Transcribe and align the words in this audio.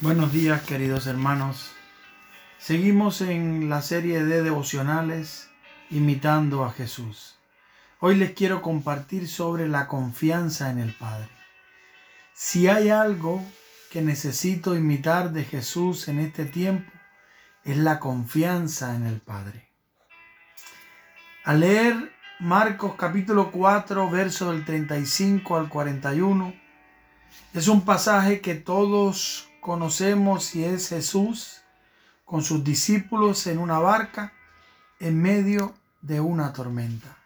Buenos 0.00 0.32
días 0.32 0.62
queridos 0.62 1.06
hermanos. 1.06 1.70
Seguimos 2.58 3.20
en 3.20 3.70
la 3.70 3.80
serie 3.80 4.24
de 4.24 4.42
devocionales 4.42 5.48
imitando 5.88 6.64
a 6.64 6.72
Jesús. 6.72 7.38
Hoy 8.00 8.16
les 8.16 8.32
quiero 8.32 8.60
compartir 8.60 9.28
sobre 9.28 9.68
la 9.68 9.86
confianza 9.86 10.70
en 10.70 10.80
el 10.80 10.92
Padre. 10.94 11.28
Si 12.34 12.66
hay 12.66 12.88
algo 12.88 13.40
que 13.92 14.02
necesito 14.02 14.74
imitar 14.74 15.30
de 15.30 15.44
Jesús 15.44 16.08
en 16.08 16.18
este 16.18 16.44
tiempo, 16.44 16.90
es 17.62 17.76
la 17.76 18.00
confianza 18.00 18.96
en 18.96 19.06
el 19.06 19.20
Padre. 19.20 19.70
Al 21.44 21.60
leer 21.60 22.12
Marcos 22.40 22.96
capítulo 22.96 23.52
4, 23.52 24.10
verso 24.10 24.50
del 24.50 24.64
35 24.64 25.56
al 25.56 25.68
41, 25.68 26.52
es 27.54 27.68
un 27.68 27.84
pasaje 27.84 28.40
que 28.40 28.56
todos 28.56 29.48
conocemos 29.64 30.54
y 30.54 30.62
es 30.62 30.90
Jesús 30.90 31.62
con 32.26 32.44
sus 32.44 32.62
discípulos 32.62 33.46
en 33.46 33.56
una 33.56 33.78
barca 33.78 34.34
en 35.00 35.22
medio 35.22 35.74
de 36.02 36.20
una 36.20 36.52
tormenta. 36.52 37.16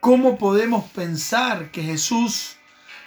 ¿Cómo 0.00 0.38
podemos 0.38 0.90
pensar 0.92 1.70
que 1.70 1.82
Jesús 1.82 2.56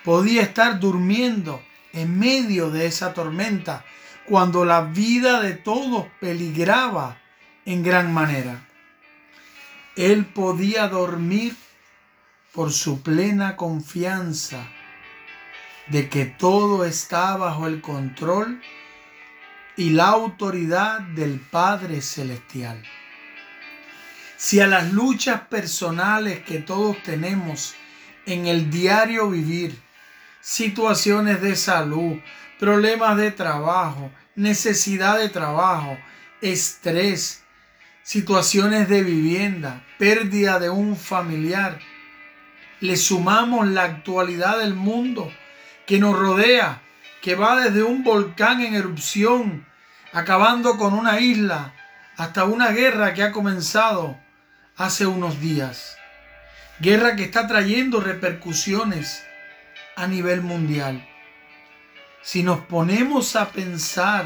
podía 0.04 0.44
estar 0.44 0.80
durmiendo 0.80 1.64
en 1.94 2.20
medio 2.20 2.70
de 2.70 2.86
esa 2.86 3.12
tormenta 3.16 3.84
cuando 4.28 4.66
la 4.66 4.82
vida 4.82 5.42
de 5.42 5.54
todos 5.54 6.06
peligraba 6.22 7.18
en 7.66 7.82
gran 7.82 8.14
manera? 8.14 8.68
Él 9.96 10.28
podía 10.28 10.90
dormir 10.90 11.56
por 12.54 12.72
su 12.72 13.02
plena 13.02 13.56
confianza 13.56 14.68
de 15.88 16.10
que 16.10 16.26
todo 16.26 16.86
está 16.86 17.38
bajo 17.38 17.68
el 17.68 17.82
control 17.82 18.62
y 19.78 19.92
la 19.92 20.08
autoridad 20.08 21.02
del 21.02 21.40
Padre 21.40 22.02
Celestial. 22.02 22.82
Si 24.38 24.60
a 24.60 24.68
las 24.68 24.92
luchas 24.92 25.42
personales 25.42 26.40
que 26.44 26.60
todos 26.60 27.02
tenemos 27.04 27.76
en 28.26 28.48
el 28.48 28.70
diario 28.70 29.30
vivir, 29.30 29.80
situaciones 30.42 31.42
de 31.42 31.56
salud, 31.56 32.20
problemas 32.60 33.18
de 33.18 33.32
trabajo, 33.32 34.12
necesidad 34.36 35.18
de 35.18 35.30
trabajo, 35.30 35.98
estrés, 36.42 37.44
situaciones 38.04 38.88
de 38.90 39.04
vivienda, 39.04 39.84
pérdida 39.98 40.60
de 40.60 40.70
un 40.70 40.96
familiar, 40.96 41.80
le 42.82 42.98
sumamos 42.98 43.68
la 43.68 43.84
actualidad 43.84 44.60
del 44.60 44.76
mundo, 44.76 45.32
que 45.86 46.00
nos 46.00 46.18
rodea, 46.18 46.82
que 47.22 47.36
va 47.36 47.60
desde 47.62 47.84
un 47.84 48.04
volcán 48.04 48.62
en 48.62 48.76
erupción, 48.76 49.66
acabando 50.14 50.78
con 50.78 50.94
una 50.94 51.20
isla, 51.20 51.74
hasta 52.18 52.46
una 52.46 52.72
guerra 52.72 53.14
que 53.14 53.24
ha 53.24 53.32
comenzado 53.32 54.18
hace 54.78 55.06
unos 55.06 55.40
días. 55.40 55.98
Guerra 56.80 57.16
que 57.16 57.24
está 57.24 57.48
trayendo 57.48 58.00
repercusiones 58.02 59.24
a 59.96 60.08
nivel 60.08 60.42
mundial. 60.42 61.08
Si 62.22 62.44
nos 62.44 62.60
ponemos 62.62 63.36
a 63.36 63.50
pensar 63.50 64.26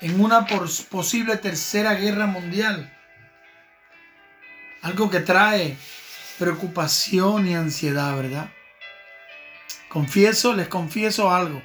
en 0.00 0.20
una 0.20 0.46
posible 0.46 1.36
tercera 1.36 1.94
guerra 1.94 2.26
mundial, 2.26 2.92
algo 4.82 5.10
que 5.10 5.20
trae 5.20 5.76
preocupación 6.38 7.46
y 7.46 7.54
ansiedad, 7.54 8.16
¿verdad? 8.16 8.50
Confieso, 9.90 10.54
les 10.54 10.68
confieso 10.68 11.34
algo. 11.34 11.60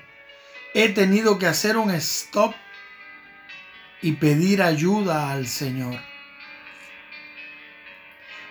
He 0.74 0.90
tenido 0.90 1.38
que 1.38 1.46
hacer 1.46 1.78
un 1.78 1.92
stop 1.92 2.56
y 4.02 4.14
pedir 4.14 4.64
ayuda 4.64 5.32
al 5.32 5.46
Señor. 5.46 6.02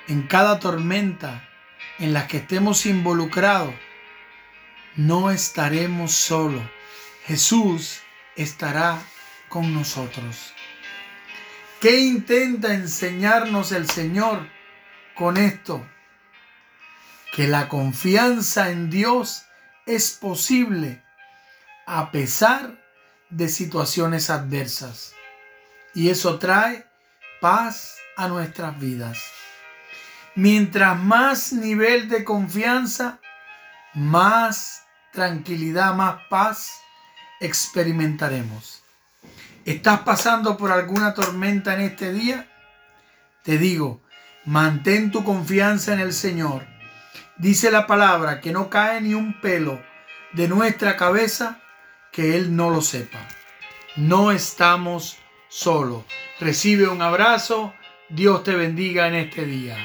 En 0.07 0.29
cada 0.29 0.61
tormenta 0.61 1.49
en 1.99 2.13
la 2.13 2.29
que 2.29 2.37
estemos 2.37 2.87
involucrados, 2.87 3.75
no 4.95 5.33
estaremos 5.33 6.13
solos. 6.13 6.63
Jesús 7.27 8.01
estará 8.37 9.03
con 9.49 9.75
nosotros. 9.75 10.55
¿Qué 11.81 11.99
intenta 11.99 12.75
enseñarnos 12.75 13.73
el 13.73 13.91
Señor 13.91 14.49
con 15.17 15.37
esto? 15.37 15.85
Que 17.33 17.49
la 17.49 17.69
confianza 17.69 18.71
en 18.71 18.89
Dios 18.89 19.47
es 19.87 20.13
posible 20.13 21.03
a 21.87 22.11
pesar 22.11 22.79
de 23.31 23.49
situaciones 23.49 24.31
adversas. 24.31 25.15
Y 25.95 26.11
eso 26.11 26.39
trae 26.39 26.87
paz 27.41 27.97
a 28.17 28.29
nuestras 28.29 28.79
vidas. 28.79 29.19
Mientras 30.35 30.99
más 30.99 31.53
nivel 31.53 32.09
de 32.09 32.25
confianza, 32.25 33.21
más 33.93 34.83
tranquilidad, 35.13 35.95
más 35.95 36.23
paz 36.29 36.81
experimentaremos. 37.41 38.83
¿Estás 39.65 40.01
pasando 40.01 40.57
por 40.57 40.73
alguna 40.73 41.15
tormenta 41.15 41.75
en 41.75 41.83
este 41.83 42.13
día? 42.13 42.49
Te 43.45 43.59
digo, 43.59 44.03
mantén 44.45 45.11
tu 45.11 45.23
confianza 45.23 45.93
en 45.93 46.01
el 46.01 46.13
Señor 46.13 46.74
Dice 47.37 47.71
la 47.71 47.87
palabra 47.87 48.41
que 48.41 48.53
no 48.53 48.71
cae 48.71 49.01
ni 49.01 49.15
un 49.15 49.41
pelo 49.41 49.83
de 50.33 50.47
nuestra 50.47 50.97
cabeza 50.97 51.61
que 52.13 52.37
Él 52.37 52.55
no 52.55 52.71
lo 52.71 52.81
sepa. 52.81 53.19
No 53.97 54.31
estamos 54.31 55.19
solos. 55.49 56.05
Recibe 56.39 56.89
un 56.89 57.03
abrazo. 57.03 57.75
Dios 58.09 58.45
te 58.45 58.55
bendiga 58.55 59.09
en 59.09 59.15
este 59.15 59.47
día. 59.47 59.77